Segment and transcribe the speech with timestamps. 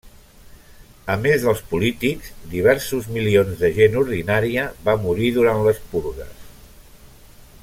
[1.15, 6.53] A més dels polítics, diversos milions de gent ordinària va morir durant les Purgues.